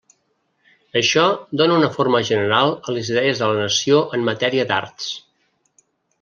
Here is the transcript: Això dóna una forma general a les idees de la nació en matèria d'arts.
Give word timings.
Això 1.01 1.25
dóna 1.61 1.75
una 1.81 1.89
forma 1.97 2.21
general 2.31 2.73
a 2.93 2.97
les 2.97 3.13
idees 3.13 3.43
de 3.43 3.51
la 3.53 3.61
nació 3.61 4.01
en 4.19 4.27
matèria 4.31 4.67
d'arts. 4.73 5.13